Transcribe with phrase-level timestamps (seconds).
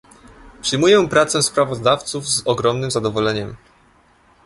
[0.61, 3.55] Przyjmuję pracę sprawozdawców z ogromnym zadowoleniem